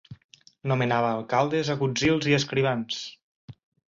Nomenava 0.69 1.11
alcaldes, 1.17 1.69
agutzils 1.73 2.31
i 2.31 2.33
escrivans. 2.39 3.03